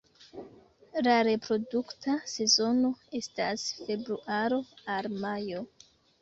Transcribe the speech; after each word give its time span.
La 1.07 1.11
reprodukta 1.27 2.15
sezono 2.31 2.91
estas 3.19 3.67
februaro 3.83 4.59
al 4.97 5.11
majo. 5.27 5.63